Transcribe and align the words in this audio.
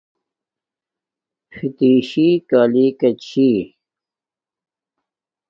فتشی 1.53 2.29
کالی 2.49 2.87
کا 2.99 3.09
چھی 3.23 3.49